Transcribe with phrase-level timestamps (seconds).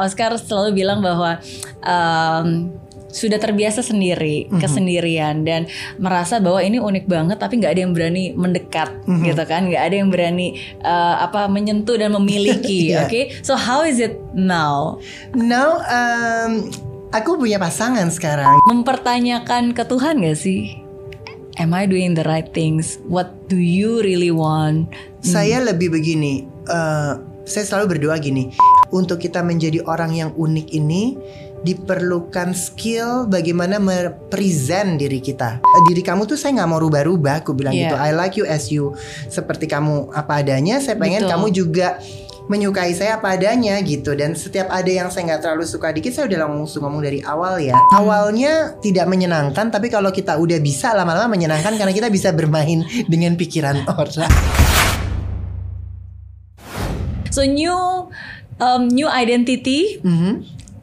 [0.00, 1.38] Oscar selalu bilang bahwa
[1.80, 2.70] um,
[3.08, 4.60] sudah terbiasa sendiri Mhm.
[4.60, 5.64] kesendirian dan
[5.96, 9.24] merasa bahwa ini unik banget tapi nggak ada yang berani mendekat Mhm.
[9.24, 10.48] gitu kan nggak ada yang berani
[10.80, 13.08] uh, apa menyentuh dan memiliki Iya.
[13.08, 15.00] oke so how is it now
[15.32, 16.68] Now, um,
[17.08, 18.52] aku punya pasangan sekarang.
[18.68, 20.76] mempertanyakan ke Tuhan gak sih
[21.56, 26.44] am I doing the right things what do you really want Saya lebih begini.
[26.68, 27.12] eh,
[27.42, 28.52] saya selalu berdoa gini.
[28.88, 31.16] Untuk kita menjadi orang yang unik ini
[31.58, 35.58] diperlukan skill bagaimana merepresent diri kita.
[35.58, 37.42] Eh, Diri kamu tuh saya nggak mau rubah-rubah.
[37.42, 37.90] Aku bilang Iya.
[37.90, 37.96] gitu.
[37.98, 38.94] I like you as you
[39.26, 40.78] seperti kamu apa adanya.
[40.78, 41.32] Saya pengen Betul.
[41.34, 41.88] kamu juga
[42.48, 46.32] menyukai saya apa adanya gitu dan setiap ada yang saya nggak terlalu suka dikit saya
[46.32, 51.28] udah langsung ngomong dari awal ya awalnya tidak menyenangkan tapi kalau kita udah bisa lama-lama
[51.28, 54.32] menyenangkan karena kita bisa bermain dengan pikiran orang
[57.28, 58.08] so new
[58.58, 60.32] um, new identity Mhm.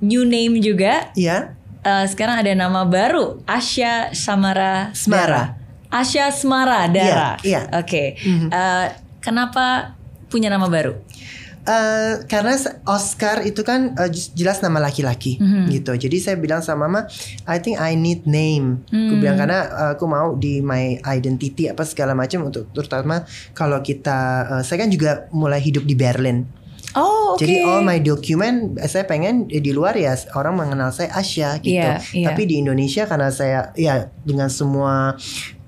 [0.01, 1.53] new name juga Iya
[1.85, 5.53] Uh, sekarang ada nama baru Asya Samara Smara.
[5.93, 7.37] Asya Smara Dara.
[7.45, 7.61] Iya, iya.
[7.77, 8.17] Oke.
[8.17, 8.49] Mhm.
[8.49, 8.85] Uh,
[9.21, 9.93] kenapa
[10.25, 10.97] punya nama baru?
[11.61, 12.53] Eh, karena
[12.85, 15.65] Oscar itu kan j- jelas nama laki-laki Mhm.
[15.71, 15.93] gitu.
[15.93, 17.09] Jadi saya bilang sama mama,
[17.43, 18.85] I think I need name.
[18.85, 19.17] Aku Hmm.
[19.17, 24.17] bilang karena eh, aku mau di my identity apa segala macam untuk terutama kalau kita
[24.51, 26.45] eh, saya kan juga mulai hidup di Berlin.
[26.95, 27.43] Oh, oke.
[27.43, 31.75] Jadi all my document saya pengen di luar ya orang mengenal saya Asya gitu.
[31.75, 32.27] Iya, iya.
[32.31, 35.19] Tapi di Indonesia karena saya ya dengan semua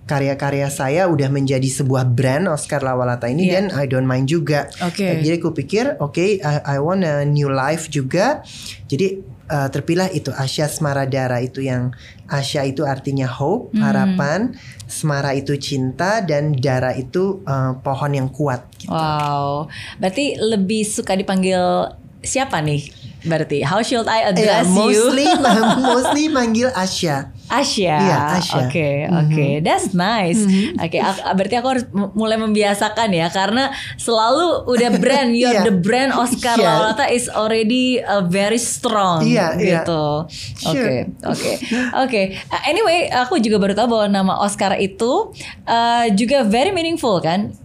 [0.03, 3.53] karya-karya saya udah menjadi sebuah brand Oscar Lawalata ini Iya.
[3.59, 4.72] dan I don't mind juga.
[4.80, 5.03] Oke.
[5.03, 8.39] Eh, Jadi aku pikir oke I, I want a new life juga.
[8.88, 11.92] Jadi eh, terpilih itu Asya Smaradara itu yang
[12.28, 13.83] Asya itu artinya hope, Hmm.
[13.83, 14.39] harapan,
[14.88, 18.63] Smara itu cinta dan Dara itu eh, pohon yang kuat.
[18.80, 18.91] gitu.
[18.91, 19.67] Wow.
[19.99, 21.91] Berarti lebih suka dipanggil
[22.23, 23.06] siapa nih?
[23.19, 24.77] Berarti how should I Iya, address you?
[24.77, 25.25] mostly
[25.87, 27.33] mostly manggil Asya.
[27.47, 27.95] Asya.
[27.97, 28.55] Iya, Asya.
[28.61, 29.17] Oke, Mhm.
[29.23, 29.47] oke.
[29.61, 30.37] That's nice.
[30.37, 30.77] Mhm.
[30.77, 35.64] Oke, ak- berarti aku harus mulai membiasakan ya karena selalu udah brand you're Iya.
[35.64, 36.67] the brand Oscar Iya.
[36.67, 39.81] Lawalata is already uh, very strong Iya, iya.
[39.81, 40.27] gitu.
[40.61, 41.08] Oke, Sure.
[41.23, 41.52] oke.
[41.97, 42.21] Oke.
[42.45, 45.31] Uh, Anyway, aku juga baru tahu bahwa nama Oscar itu
[45.63, 47.55] uh, juga very meaningful kan?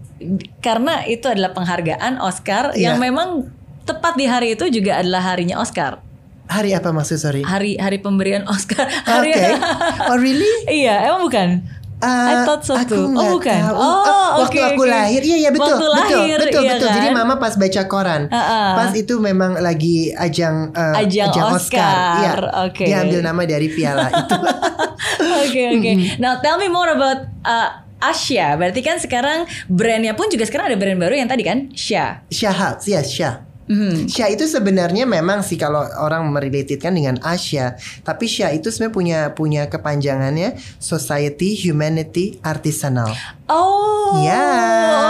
[0.59, 2.95] Karena itu adalah penghargaan Oscar Iya.
[2.95, 3.51] yang memang
[3.83, 5.99] tepat di hari itu juga adalah harinya Oscar.
[6.47, 7.41] Hari apa maksud sorry?
[7.41, 8.85] Hari hari pemberian Oscar.
[8.85, 9.33] Oke.
[9.33, 9.57] Hari
[10.11, 10.51] Oh really?
[10.69, 11.49] Iya, emang bukan?
[12.03, 13.07] I Uh, thought so aku too.
[13.15, 13.55] Oh, bukan.
[13.63, 13.79] tahu.
[13.79, 16.89] Oh, Uh, waktu aku lahir, iya iya betul, Waktu betul, lahir, betul, iya betul.
[16.91, 17.15] Jadi kan?
[17.15, 18.69] mama pas baca koran, Uh-uh.
[18.75, 22.33] pas itu memang lagi ajang uh, Ajang Oscar, Iya,
[22.67, 22.83] oke.
[22.83, 24.35] dia ambil nama dari piala itu.
[25.47, 25.91] Oke, oke.
[26.19, 28.59] Now tell me more about uh, Asya.
[28.59, 32.27] Berarti kan sekarang brandnya pun juga sekarang ada brand baru yang tadi kan Sya.
[32.27, 33.47] Syah, ya Syah.
[33.73, 34.05] Mhm.
[34.05, 37.73] Syah itu sebenarnya memang sih kalau orang merelatedkan dengan Asia,
[38.05, 43.09] tapi Syah itu sebenarnya punya punya kepanjangannya Society Humanity Artisanal.
[43.49, 44.45] Oh, Ya,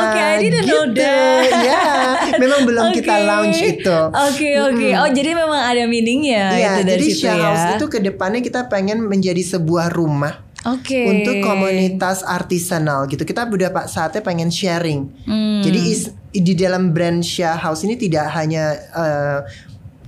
[0.07, 1.03] Oke, I didn't know gitu.
[1.03, 1.51] that.
[1.67, 1.83] Ya,
[2.43, 3.27] memang belum kita Oke.
[3.27, 3.99] launch itu.
[4.15, 4.89] Oke, oke.
[4.95, 7.43] Oh, jadi memang ada meaningnya Iya, itu dari jadi situ Syah ya.
[7.51, 11.05] House itu ke depannya kita pengen menjadi sebuah rumah Oke.
[11.05, 13.23] untuk komunitas artisanal gitu.
[13.23, 15.11] Kita udah pak saatnya pengen sharing.
[15.25, 15.61] Hmm.
[15.61, 19.39] Jadi is- di dalam brand Syah House ini tidak hanya eh,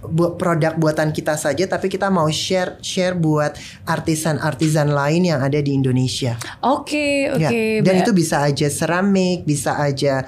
[0.01, 3.53] bu- produk buatan kita saja, tapi kita mau share share buat
[3.85, 6.37] artisan-artisan lain yang ada di Indonesia.
[6.61, 7.63] Oke, Ya, oke.
[7.81, 10.25] Dan Ba- itu bisa aja ceramik, bisa aja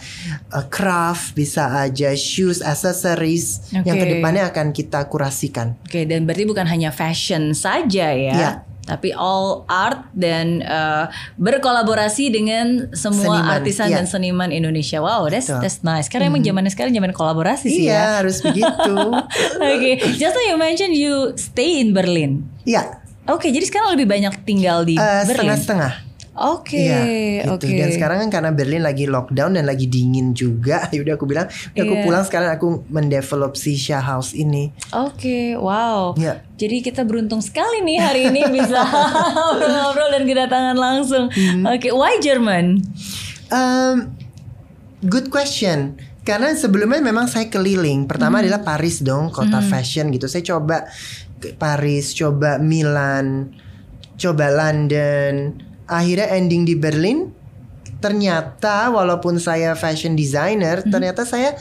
[0.51, 4.03] uh, craft, bisa aja shoes, accessories yang Oke.
[4.03, 5.77] ke depannya akan kita kurasikan.
[5.81, 8.35] Oke, dan berarti bukan hanya fashion saja ya.
[8.35, 8.51] Iya.
[8.87, 13.97] Tapi all art dan uh, berkolaborasi dengan semua Seniman, artisan iya.
[13.99, 15.03] dan seniman Indonesia.
[15.03, 15.61] Wow, that's Betul.
[15.67, 16.07] that's nice.
[16.07, 18.07] Karena emang zamannya sekarang zaman kolaborasi sih Iya, ya.
[18.23, 18.95] harus begitu.
[19.75, 22.47] Oke, just now you mentioned you stay in Berlin.
[22.63, 25.35] Iya, Oke, jadi sekarang lebih banyak tinggal di eh, Berlin.
[25.35, 26.06] setengah-setengah.
[26.37, 27.57] Oke, Iya, gitu.
[27.57, 27.73] oke.
[27.73, 31.83] Dan sekarang kan karena Berlin lagi lockdown dan lagi dingin juga, yaudah aku bilang, udah
[31.83, 32.05] aku Iya.
[32.05, 34.69] pulang sekarang aku mendevelop si Syah House ini.
[34.93, 36.13] Oke, wow.
[36.15, 36.45] Ya.
[36.57, 38.85] Jadi kita beruntung sekali nih hari ini bisa
[39.35, 41.25] ngobrol-ngobrol dan kedatangan langsung.
[41.33, 41.65] Hmm.
[41.67, 42.85] Oke, why German?
[43.49, 44.13] Um,
[45.01, 45.97] good question.
[46.21, 48.11] Karena sebelumnya memang saya keliling.
[48.11, 50.27] Pertama adalah Paris dong, kota fashion gitu.
[50.27, 50.91] Saya coba
[51.55, 53.55] Paris, coba Milan,
[54.19, 55.55] coba London.
[55.87, 57.33] Akhirnya ending di Berlin.
[57.97, 61.57] Ternyata walaupun saya fashion designer, ternyata saya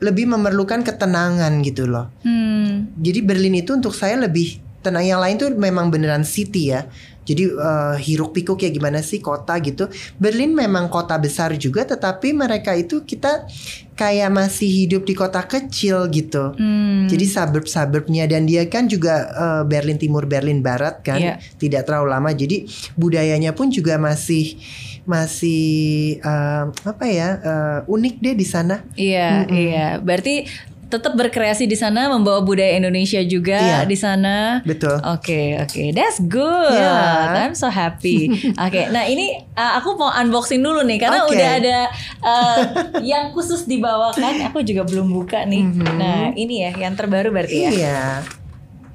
[0.00, 2.08] lebih memerlukan ketenangan gitu loh.
[2.24, 2.94] Hmm.
[2.96, 5.04] Jadi Berlin itu untuk saya lebih tenang.
[5.04, 6.88] Yang lain tuh memang beneran city ya.
[7.24, 9.88] Jadi uh, hiruk pikuk ya gimana sih kota gitu.
[10.20, 13.48] Berlin memang kota besar juga, tetapi mereka itu kita
[13.96, 16.52] kayak masih hidup di kota kecil gitu.
[16.54, 17.06] Hmm.
[17.08, 21.34] Jadi suburb-suburbnya dan dia kan juga uh, Berlin Timur, Berlin Barat kan, Iya.
[21.56, 22.30] tidak terlalu lama.
[22.34, 22.68] Jadi
[22.98, 24.58] budayanya pun juga masih
[25.04, 28.82] masih uh, apa ya uh, unik deh di sana.
[28.96, 29.86] Iya, iya.
[30.00, 30.48] Berarti
[30.94, 33.78] tetap berkreasi di sana, membawa budaya Indonesia juga Iya.
[33.82, 34.62] di sana.
[34.62, 34.94] Betul.
[35.02, 36.70] Oke, oke, that's good.
[36.70, 36.94] Iya.
[37.42, 38.30] I'm so happy.
[38.64, 41.34] Oke, nah ini uh, aku mau unboxing dulu nih karena Oke.
[41.34, 41.78] udah ada
[42.22, 42.58] uh,
[43.02, 44.46] yang khusus dibawakan.
[44.48, 45.64] Aku juga belum buka nih.
[45.74, 47.70] Nah ini ya yang terbaru berarti ya.
[47.74, 48.00] Iya.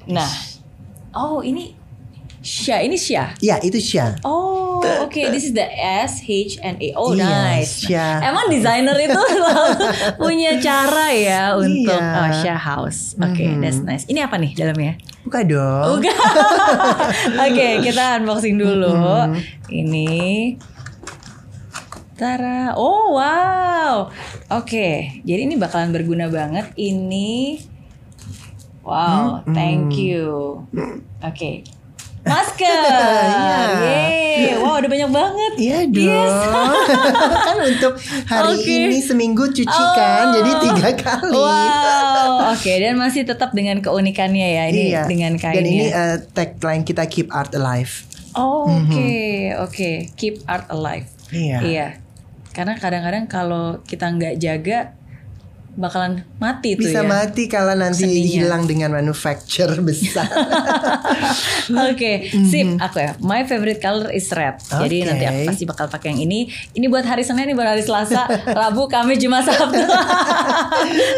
[0.08, 0.30] Nah,
[1.12, 1.76] oh ini
[2.40, 3.36] Sya, ini Sya.
[3.38, 4.16] Ya itu Sya.
[4.24, 5.20] Oh, oke.
[5.28, 6.88] This is the S H N A.
[6.94, 7.28] Oh, Iya,
[7.60, 7.84] nice.
[7.84, 8.16] Sya.
[8.22, 9.76] Emang desainer itu selalu
[10.24, 12.16] punya cara ya untuk Iya.
[12.16, 13.12] oh, Sya House.
[13.14, 13.60] Oke, Mhm.
[13.60, 14.04] that's nice.
[14.06, 14.96] Ini apa nih dalamnya?
[15.20, 16.00] Buka dong.
[16.00, 16.16] Bukan.
[17.44, 18.88] Oke, kita unboxing dulu.
[18.88, 19.36] Mhm.
[19.68, 20.10] Ini.
[22.16, 22.72] Tara.
[22.72, 24.08] Oh, wow.
[24.50, 24.88] Oke,
[25.22, 26.72] jadi ini bakalan berguna banget.
[26.74, 27.60] Ini
[28.80, 29.52] Wow, Mhm.
[29.52, 30.64] thank you.
[31.20, 31.68] Oke.
[32.24, 32.80] Masker.
[33.80, 34.06] Iya.
[34.40, 34.56] Yeay.
[34.62, 35.52] Wow, udah banyak banget.
[35.60, 36.06] Iya dong.
[36.06, 36.36] Yes.
[37.48, 37.92] kan untuk
[38.24, 38.72] hari Oke.
[38.88, 39.92] ini seminggu cuci Oh.
[39.96, 41.34] kan, jadi tiga kali.
[41.36, 42.54] Wow.
[42.54, 45.04] Oke, dan masih tetap dengan keunikannya ya ini iya.
[45.04, 45.60] dengan kainnya.
[45.60, 48.04] Dan ini uh, tagline kita keep art alive.
[48.32, 49.12] Oh, oke,
[49.66, 49.90] oke.
[50.14, 51.10] Keep art alive.
[51.34, 51.58] Iya.
[51.60, 51.88] Iya.
[52.54, 54.78] Karena kadang-kadang kalau kita nggak jaga
[55.80, 57.08] bakalan mati tuh Bisa ya.
[57.08, 60.28] mati kalau nanti hilang dengan manufacture besar.
[61.90, 62.76] Oke, sip.
[62.76, 64.60] Aku ya, my favorite color is red.
[64.60, 65.08] Jadi Oke.
[65.08, 66.52] nanti aku pasti bakal pakai yang ini.
[66.76, 68.28] Ini buat hari Senin, ini buat hari Selasa,
[68.60, 69.80] Rabu, Kamis, Jumat, Sabtu.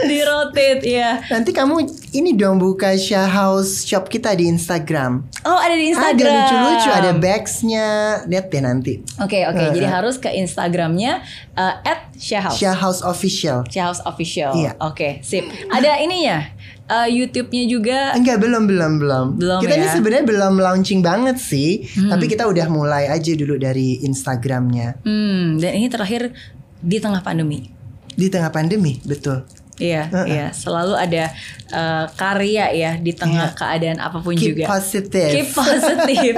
[0.06, 1.18] Di rotate ya.
[1.28, 1.82] nanti kamu
[2.14, 5.26] ini dong buka Shah House shop kita di Instagram.
[5.42, 6.22] Oh, ada di Instagram.
[6.22, 7.86] Ada lucu-lucu, ada bagsnya.
[8.30, 8.94] Lihat deh nanti.
[9.18, 9.58] Oke, oke.
[9.58, 9.74] Uh-uh.
[9.74, 11.24] Jadi harus ke Instagramnya
[11.58, 12.60] uh, at Shahouse.
[12.60, 13.64] Shah House official.
[13.66, 14.51] Shahouse official.
[14.54, 14.72] Iya.
[14.78, 15.42] Oke, sip.
[15.66, 16.38] Ada ininya.
[16.84, 17.98] uh, YouTube-nya juga.
[18.12, 19.26] Enggak belum belum belum.
[19.36, 19.92] Belum kita ini ya?
[19.92, 25.72] sebenarnya belum launching banget sih, tapi kita udah mulai aja dulu dari Instagramnya Hmm, dan
[25.72, 26.36] ini terakhir
[26.78, 27.70] di tengah pandemi.
[28.12, 29.40] di tengah pandemi, betul.
[29.74, 30.26] Iya, Uh-uh.
[30.26, 30.46] iya.
[30.50, 31.24] Selalu ada
[31.70, 33.56] uh, karya ya di tengah Iya.
[33.56, 34.64] keadaan apa pun Keep juga.
[34.68, 35.32] positive.
[35.32, 36.36] Keep positive.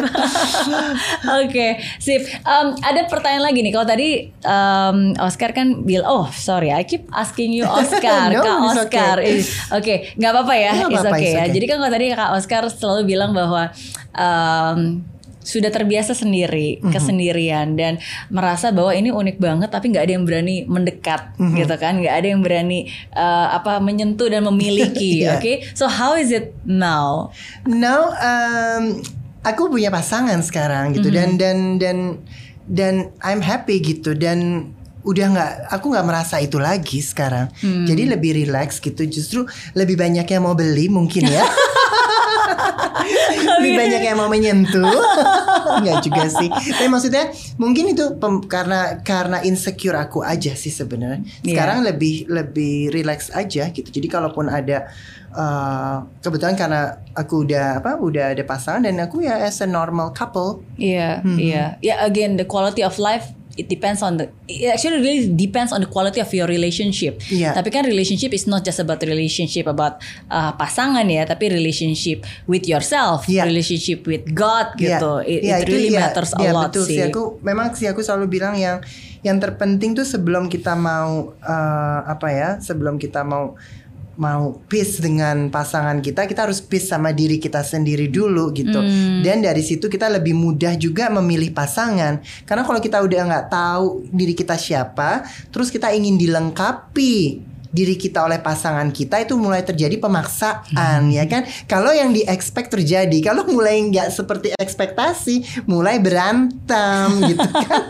[1.43, 1.67] Oke,
[1.99, 2.23] sip.
[2.43, 3.73] Um, ada pertanyaan lagi nih.
[3.73, 4.09] Kalau tadi
[4.41, 9.17] um, Oscar kan bilang, oh sorry, I keep asking you Oscar, No, Kak Oscar.
[9.19, 9.41] okay.
[9.41, 9.45] Eh,
[9.75, 11.43] Oke, nggak apa-apa ya, it's okay it's ya.
[11.43, 11.53] okay.
[11.53, 13.71] Jadi kan kalau tadi Kak Oscar selalu bilang bahwa
[14.15, 15.03] um,
[15.45, 16.89] sudah terbiasa sendiri, Mhm.
[16.91, 21.55] kesendirian dan merasa bahwa ini unik banget, tapi nggak ada yang berani mendekat, Mhm.
[21.55, 22.01] gitu kan?
[22.01, 25.07] Nggak ada yang berani uh, apa menyentuh dan memiliki.
[25.23, 25.37] Iya.
[25.37, 27.29] Oke, so how is it now?
[27.63, 29.05] Now um,
[29.45, 32.25] aku punya pasangan sekarang gitu dan dan dan
[32.65, 34.73] dan I'm happy gitu dan
[35.05, 39.45] udah nggak aku nggak merasa itu lagi sekarang jadi lebih relax gitu justru
[39.77, 41.45] lebih banyak yang mau beli mungkin ya
[43.65, 45.01] lebih banyak yang mau menyentuh.
[45.83, 46.49] Nggak juga sih.
[46.49, 47.25] Tapi maksudnya
[47.57, 51.25] mungkin itu pem- karena karena insecure aku aja sih sebenarnya.
[51.41, 51.57] Iya.
[51.57, 53.89] sekarang lebih lebih relax aja gitu.
[53.89, 54.87] Jadi kalaupun ada
[55.31, 56.81] eh, kebetulan karena
[57.13, 60.63] aku udah apa udah ada pasangan dan aku ya as a normal couple.
[60.77, 61.81] Iya, iya.
[61.81, 65.81] Ya again the quality of life it depends on the it actually really depends on
[65.83, 67.23] the quality of your relationship.
[67.31, 67.55] Iya.
[67.55, 72.67] Tapi kan relationship is not just about relationship about uh, pasangan ya, tapi relationship with
[72.67, 73.47] yourself, Iya.
[73.47, 75.13] relationship with God Iya, gitu.
[75.23, 77.01] It, iya, it really iya, matters a iya, lot betul sih.
[77.07, 78.83] Aku memang sih aku selalu bilang yang
[79.25, 83.57] yang terpenting tuh sebelum kita mau eh, apa ya, sebelum kita mau
[84.15, 88.79] mau peace dengan pasangan kita, kita harus peace sama diri kita sendiri dulu gitu.
[88.79, 89.23] Hmm.
[89.23, 92.23] Dan dari situ kita lebih mudah juga memilih pasangan.
[92.47, 98.23] Karena kalau kita udah nggak tahu diri kita siapa, terus kita ingin dilengkapi diri kita
[98.23, 103.43] oleh pasangan kita itu mulai terjadi pemaksaan ya kan kalau yang di expect terjadi kalau
[103.51, 107.83] mulai nggak seperti ekspektasi mulai berantem gitu kan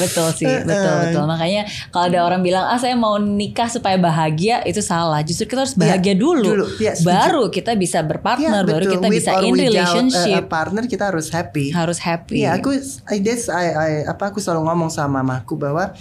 [0.00, 1.24] betul sih, betul betul.
[1.26, 5.20] Makanya kalau ada orang bilang ah saya mau nikah supaya bahagia itu salah.
[5.20, 6.66] Justru kita harus bahagia dulu, dulu.
[6.78, 8.94] Ya, baru kita bisa berpartner, baru betul.
[8.96, 10.36] kita With bisa in without, uh, relationship.
[10.38, 12.42] a partner kita harus happy harus happy.
[12.46, 12.72] Iya, aku
[13.10, 15.92] I, that's I, I- apa aku selalu ngomong sama mamaku bahwa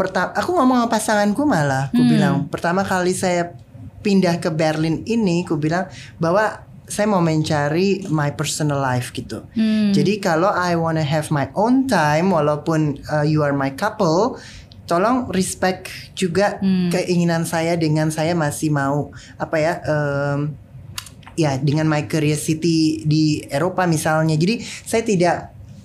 [0.00, 2.08] pertama aku ngomong sama pasanganku malah aku Hmm.
[2.08, 3.52] bilang pertama kali saya
[4.00, 5.84] pindah ke Berlin ini aku bilang
[6.16, 9.44] bahwa saya mau mencari my personal life gitu.
[9.54, 9.92] Hmm.
[9.92, 14.40] Jadi kalau I wanna have my own time walaupun uh, you are my couple
[14.88, 15.86] tolong respect
[16.18, 16.90] juga Hmm.
[16.90, 20.50] keinginan saya dengan saya masih mau apa ya em,
[21.38, 24.34] ya dengan my curiosity di Eropa misalnya.
[24.34, 25.36] Jadi saya tidak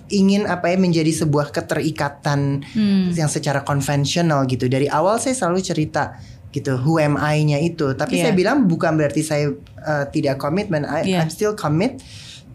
[0.07, 3.09] ingin apa ya menjadi sebuah keterikatan Hmm.
[3.11, 4.65] yang secara konvensional gitu.
[4.65, 6.17] Dari awal saya selalu cerita
[6.49, 7.91] gitu who am I-nya itu.
[7.91, 8.29] Tapi Iya.
[8.29, 10.85] saya bilang bukan berarti saya uh, tidak komitmen.
[10.85, 11.19] I, Iya.
[11.21, 11.99] I'm still commit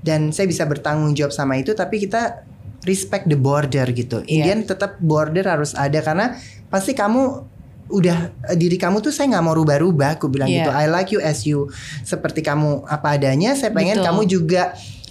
[0.01, 1.73] dan saya bisa bertanggung jawab sama itu.
[1.73, 2.47] Tapi kita
[2.83, 4.25] respect the border gitu.
[4.25, 6.33] Indian tetap border harus ada karena
[6.67, 7.45] pasti kamu
[7.91, 10.17] udah eh, diri kamu tuh saya nggak mau rubah-rubah.
[10.17, 10.65] Aku bilang Iya.
[10.65, 10.71] gitu.
[10.73, 11.69] I like you as you
[12.01, 13.53] seperti kamu apa adanya.
[13.53, 14.07] Saya pengen Betul.
[14.09, 14.63] kamu juga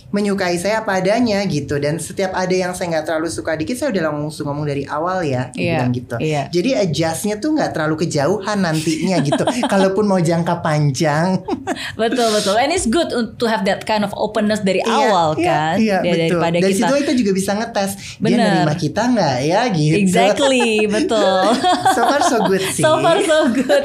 [0.10, 3.90] menyukai saya apa adanya gitu dan setiap ada yang saya nggak terlalu suka dikit saya
[3.90, 6.42] udah langsung ngomong dari awal ya Dia Iya, bilang gitu iya.
[6.50, 11.46] jadi adjustnya tuh nggak terlalu kejauhan nantinya gitu kalaupun mau jangka panjang
[11.94, 12.56] betul betul.
[12.56, 15.76] And it's good to have that kind of openness dari Iya, awal iya, kan.
[15.78, 16.40] iya, Dari- betul.
[16.40, 18.46] Daripada dari kita situ kita juga bisa ngetes dia Bener.
[18.56, 21.44] nerima kita nggak ya gitu Exactly, betul.
[21.96, 23.84] so far so good sih So far so good.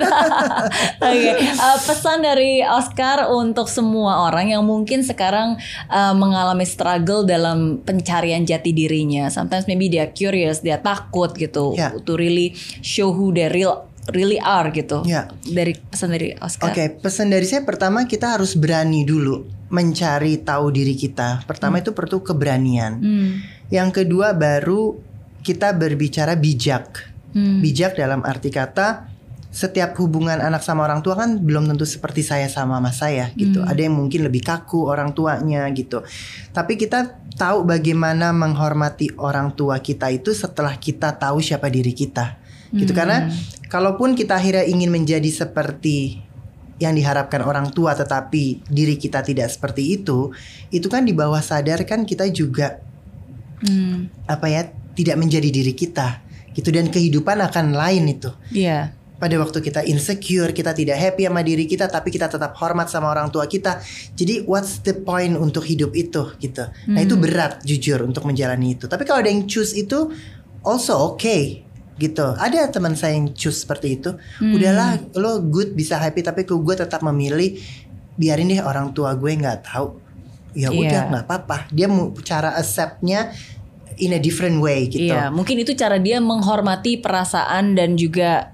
[1.05, 5.61] Oke, uh, pesan dari Oscar untuk semua orang yang mungkin sekarang
[6.15, 9.27] uh, mengalami struggle dalam pencarian jati dirinya.
[9.29, 11.91] Sometimes maybe dia curious, dia takut gitu Ya.
[11.91, 15.03] to really show who they real really are gitu.
[15.09, 15.33] Ya.
[15.43, 16.71] Dari pesan dari Oscar.
[16.71, 21.43] Oke, pesan dari saya pertama kita harus berani dulu mencari tahu diri kita.
[21.49, 23.01] Pertama itu perlu keberanian.
[23.01, 23.31] Hmm.
[23.73, 25.01] Yang kedua baru
[25.41, 27.11] kita berbicara bijak.
[27.33, 27.59] Hmm.
[27.65, 29.14] Bijak dalam arti kata
[29.55, 33.63] setiap hubungan anak sama orang tua kan belum tentu seperti saya sama mas saya gitu.
[33.63, 33.71] Hmm.
[33.71, 36.03] Ada yang mungkin lebih kaku orang tuanya gitu.
[36.51, 42.43] Tapi kita tahu bagaimana menghormati orang tua kita itu setelah kita tahu siapa diri kita.
[42.75, 42.99] Gitu Hmm.
[42.99, 43.17] karena
[43.71, 46.19] kalaupun kita akhirnya ingin menjadi seperti
[46.83, 50.35] yang diharapkan orang tua tetapi diri kita tidak seperti itu,
[50.75, 52.83] itu kan di bawah sadar kan kita juga
[53.63, 54.11] Hmm.
[54.27, 54.67] apa ya
[54.99, 56.21] tidak menjadi diri kita
[56.53, 58.93] gitu dan kehidupan akan lain itu Iya.
[59.25, 63.09] Pada waktu kita insecure kita tidak happy sama diri kita tapi kita tetap hormat sama
[63.09, 63.81] orang tua kita.
[64.13, 66.69] Jadi what's the point untuk hidup itu gitu?
[66.93, 68.85] Nah itu berat jujur untuk menjalani itu.
[68.85, 70.13] Tapi kalau ada yang choose itu
[70.61, 71.65] also okay
[71.97, 72.37] gitu.
[72.37, 74.13] Ada teman saya yang choose seperti itu.
[74.45, 77.57] Udahlah lo good bisa happy tapi gue tetap memilih
[78.21, 80.05] biarin deh orang tua gue nggak tahu.
[80.53, 80.85] Ya Iya.
[80.85, 81.57] udah nggak apa-apa.
[81.73, 83.33] Dia mau cara acceptnya
[83.99, 88.51] in a different way gitu Iya, mungkin itu cara dia menghormati perasaan dan juga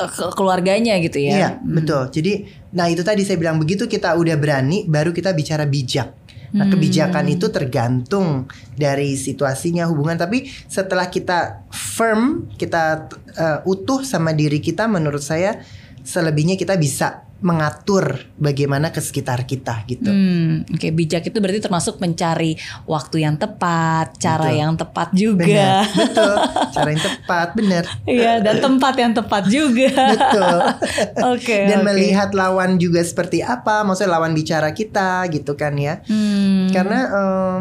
[0.00, 1.32] ke- keluarganya gitu ya.
[1.36, 2.08] Iya, betul.
[2.08, 2.32] Jadi,
[2.72, 6.16] nah itu tadi saya bilang begitu kita udah berani, baru kita bicara bijak.
[6.50, 6.72] Nah, Hmm.
[6.74, 10.18] kebijakan itu tergantung dari situasinya hubungan.
[10.18, 13.06] Tapi setelah kita firm, kita
[13.38, 15.62] uh, utuh sama diri kita, menurut saya
[16.02, 20.12] selebihnya kita bisa mengatur bagaimana ke sekitar kita gitu.
[20.12, 24.60] Hmm, oke bijak itu berarti termasuk mencari waktu yang tepat, cara Betul.
[24.60, 25.46] yang tepat juga.
[25.48, 26.34] Benar, betul.
[26.76, 27.84] Cara yang tepat, benar.
[28.06, 29.90] Iya, dan tempat yang tepat juga.
[29.90, 30.56] Betul.
[31.34, 31.58] Oke.
[31.66, 31.86] Dan oke.
[31.90, 36.04] melihat lawan juga seperti apa, maksudnya lawan bicara kita gitu kan ya.
[36.06, 37.60] Hmm, Karena em,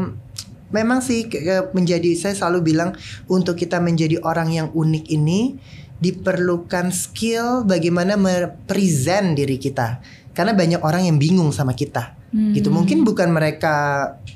[0.69, 1.25] memang sih
[1.73, 2.93] menjadi saya selalu bilang
[3.25, 5.57] untuk kita menjadi orang yang unik ini
[5.99, 8.15] diperlukan skill bagaimana
[8.67, 9.99] present diri kita.
[10.33, 12.15] Karena banyak orang yang bingung sama kita.
[12.31, 12.55] Hmm.
[12.55, 12.71] Gitu.
[12.71, 13.75] Mungkin bukan mereka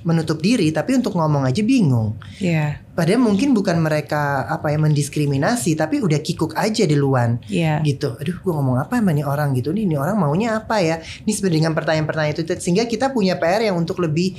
[0.04, 2.20] menutup diri tapi untuk ngomong aja bingung.
[2.44, 7.82] Iya, Padahal mungkin bukan mereka apa ya mendiskriminasi tapi udah kikuk aja di luan iya.
[7.82, 8.14] gitu.
[8.22, 9.90] Aduh, gua ngomong apa sama nih orang gitu nih?
[9.90, 11.02] Ini orang maunya apa ya?
[11.02, 14.38] Ini sebenarnya dengan pertanyaan-pertanyaan itu sehingga kita punya PR yang untuk lebih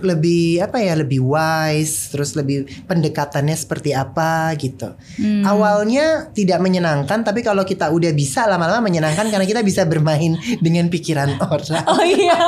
[0.00, 5.44] lebih apa ya lebih wise terus lebih pendekatannya seperti apa gitu Hmm.
[5.44, 10.88] awalnya tidak menyenangkan tapi kalau kita udah bisa lama-lama menyenangkan karena kita bisa bermain dengan
[10.88, 12.36] pikiran orang Oh iya.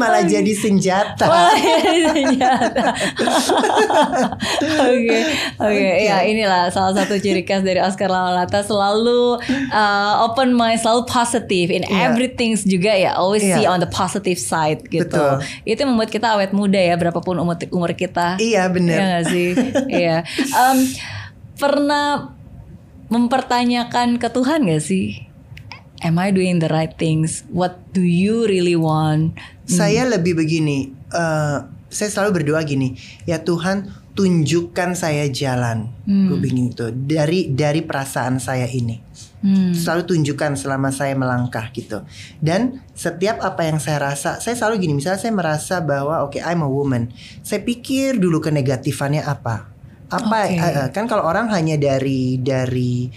[0.00, 2.84] malah jadi senjata Wah, ini senjata.
[4.80, 5.18] Oke,
[5.58, 5.88] oke.
[6.00, 9.38] Ya inilah salah satu ciri khas dari Oscar Lawalata selalu
[9.70, 12.10] uh, open mind, selalu positive in Iya.
[12.10, 13.12] everything juga ya.
[13.14, 13.54] Always Iya.
[13.54, 15.04] see on the positive side gitu.
[15.08, 15.44] Betul.
[15.68, 18.36] Itu membuat kita awet muda ya, berapapun umur umur kita.
[18.38, 19.48] iya bener Iya gak sih?
[20.02, 20.16] Iya.
[20.52, 20.78] Em,
[21.56, 22.34] pernah
[23.08, 25.28] mempertanyakan ke Tuhan gak sih?
[26.04, 27.48] Am I doing the right things?
[27.48, 29.40] What do you really want?
[29.64, 31.56] Saya lebih begini, eh,
[31.88, 32.92] saya selalu berdoa gini,
[33.24, 35.90] ya Tuhan tunjukkan saya jalan.
[36.06, 36.30] Hmm.
[36.30, 39.02] Gue bingung itu dari dari perasaan saya ini.
[39.44, 39.76] Hmm.
[39.76, 42.00] Selalu tunjukkan selama saya melangkah gitu.
[42.40, 46.64] Dan setiap apa yang saya rasa, saya selalu gini, misalnya saya merasa bahwa oke I'm
[46.64, 47.12] a woman,
[47.44, 49.68] saya pikir dulu ke negatifannya apa.
[50.08, 50.56] Apa Oke.
[50.56, 53.08] eh, eh, kan kalau orang hanya dari dari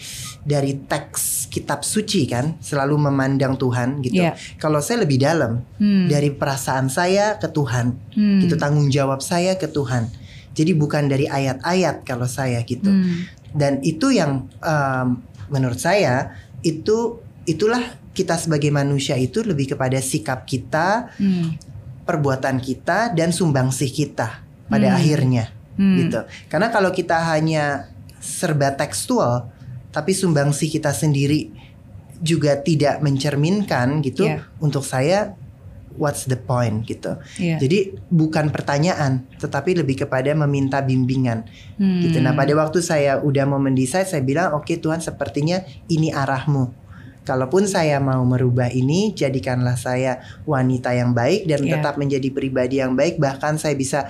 [0.42, 4.24] dari teks kitab suci kan selalu memandang Tuhan gitu.
[4.24, 4.34] Iya.
[4.58, 6.08] Kalau saya lebih dalam Hmm.
[6.10, 8.40] dari perasaan saya ke Tuhan, Hmm.
[8.42, 10.10] gitu tanggung jawab saya ke Tuhan.
[10.58, 12.90] Jadi bukan dari ayat-ayat kalau saya gitu.
[12.90, 13.30] Hmm.
[13.54, 15.22] Dan itu yang em,
[15.54, 16.34] menurut saya
[16.66, 21.54] itu itulah kita sebagai manusia itu lebih kepada sikap kita, Hmm.
[22.10, 24.98] perbuatan kita dan sumbangsih kita pada Hmm.
[24.98, 25.96] akhirnya Hmm.
[26.02, 26.20] gitu.
[26.50, 29.54] Karena kalau kita hanya serba tekstual
[29.94, 31.54] tapi sumbangsih kita sendiri
[32.18, 34.42] juga tidak mencerminkan gitu Iya.
[34.58, 35.38] untuk saya
[35.98, 37.18] what's the point gitu.
[37.36, 37.58] Iya.
[37.60, 41.44] Jadi bukan pertanyaan tetapi lebih kepada meminta bimbingan
[41.76, 42.02] Hmm.
[42.02, 42.22] gitu.
[42.22, 46.88] Nah, pada waktu saya udah mau mendesain saya bilang oke Tuhan sepertinya ini arahmu.
[47.22, 51.76] Kalaupun saya mau merubah ini, jadikanlah saya wanita yang baik dan Iya.
[51.76, 53.20] tetap menjadi pribadi yang baik.
[53.20, 54.08] Bahkan saya bisa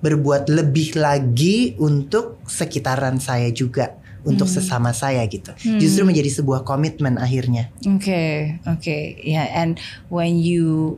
[0.00, 4.56] berbuat lebih lagi untuk sekitaran saya juga, untuk Hmm.
[4.56, 5.52] sesama saya gitu.
[5.52, 5.76] Hmm.
[5.76, 7.68] Justru menjadi sebuah komitmen akhirnya.
[7.84, 9.52] Okay, okay, yeah.
[9.52, 9.76] And
[10.08, 10.96] when you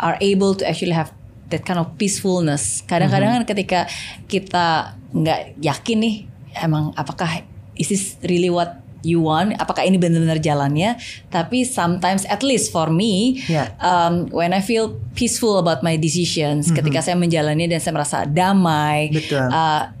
[0.00, 1.12] are able to actually have
[1.48, 3.80] that kind of peacefulness, kadang-kadang kan ketika
[4.26, 6.14] kita nggak yakin nih,
[6.58, 7.46] emang apakah
[7.78, 9.54] is this really what you want?
[9.62, 10.98] Apakah ini benar-benar jalannya?
[11.30, 13.70] Tapi sometimes, at least for me, Ya.
[13.78, 19.14] um, when I feel peaceful about my decisions, ketika saya menjalani dan saya merasa damai,
[19.14, 19.46] Betul.
[19.46, 19.94] uh,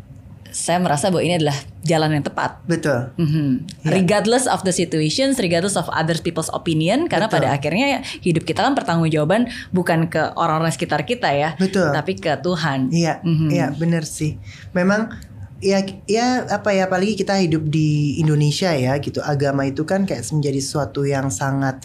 [0.56, 1.52] saya merasa bahwa ini adalah
[1.84, 2.64] jalan yang tepat.
[2.64, 3.12] Betul.
[3.20, 3.68] Mhm.
[3.84, 3.92] Ya.
[3.92, 7.44] Regardless of the situations, regardless of other people's opinion, karena Betul.
[7.44, 11.92] pada akhirnya hidup kita kan pertanggungjawaban bukan ke orang-orang sekitar kita ya, Betul.
[11.92, 12.88] tapi ke Tuhan.
[12.88, 13.48] Iya, Mhm.
[13.52, 14.40] iya bener sih.
[14.72, 15.12] Memang
[15.60, 19.20] ya ya apa ya apalagi kita hidup di Indonesia ya gitu.
[19.20, 21.84] Agama itu kan kayak menjadi sesuatu yang sangat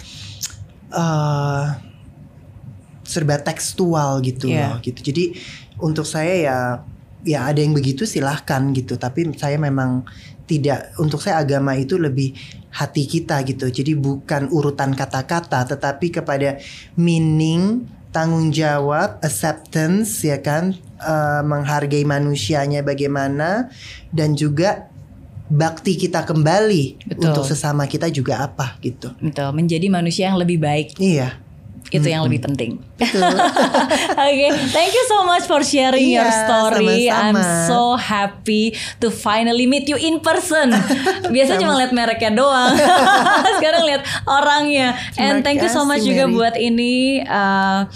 [0.92, 1.66] eh
[3.04, 4.72] serba tekstual gitu Iya.
[4.72, 5.00] loh gitu.
[5.04, 5.36] Jadi
[5.84, 6.58] untuk saya ya
[7.26, 8.98] ya ada yang begitu silahkan gitu.
[8.98, 10.06] Tapi saya memang
[10.46, 12.36] tidak untuk saya agama itu lebih
[12.72, 13.68] hati kita gitu.
[13.72, 16.60] Jadi bukan urutan kata-kata tetapi kepada
[17.00, 23.72] meaning, tanggung jawab, acceptance ya kan, eh, menghargai manusianya bagaimana
[24.12, 24.92] dan juga
[25.52, 27.28] bakti kita kembali Betul.
[27.28, 29.12] untuk sesama kita juga apa gitu.
[29.20, 30.96] Gitu, menjadi manusia yang lebih baik.
[30.96, 31.41] Iya.
[31.92, 32.80] Itu yang lebih penting.
[34.26, 37.12] Oke, thank you so much for sharing your Iya, story.
[37.12, 37.68] I'm sama-sama.
[37.68, 38.72] so happy
[39.04, 40.72] to finally meet you in person.
[41.36, 42.72] Biasanya cuma lihat mereknya doang.
[43.60, 44.96] Sekarang lihat orangnya.
[45.20, 46.36] And Terima thank you so much kasih, juga Mary.
[46.36, 46.94] buat ini.
[47.22, 47.92] uh,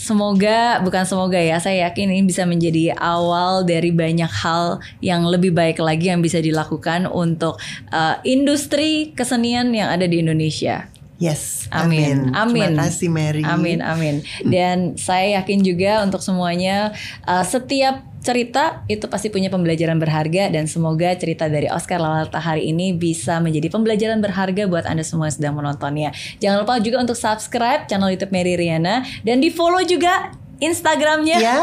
[0.00, 5.52] Semoga bukan semoga ya, saya yakin ini bisa menjadi awal dari banyak hal yang lebih
[5.52, 7.60] baik lagi yang bisa dilakukan untuk
[7.92, 10.88] uh, industri kesenian yang ada di Indonesia.
[11.20, 11.68] Yes.
[11.68, 12.32] Amin.
[12.32, 12.72] Amin.
[12.72, 13.44] Terima kasih Mary.
[13.44, 14.24] Amin, amin.
[14.40, 16.96] Dan saya yakin juga untuk semuanya
[17.28, 22.68] uh, setiap cerita itu pasti punya pembelajaran berharga dan semoga cerita dari Oscar Lawalta hari
[22.72, 26.16] ini bisa menjadi pembelajaran berharga buat Anda semua yang sedang menontonnya.
[26.40, 31.36] Jangan lupa juga untuk subscribe channel YouTube Mary Riana dan di follow juga Instagramnya.
[31.40, 31.56] Ya.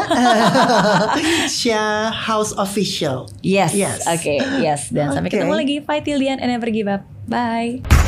[1.54, 3.30] Shia House Official.
[3.42, 3.74] Yes.
[3.74, 4.06] Yes.
[4.06, 4.90] Oke, yes.
[4.90, 5.38] Dan sampai Oke.
[5.38, 5.76] ketemu lagi.
[5.86, 7.06] Fight till the end and never give up.
[7.30, 8.07] Bye.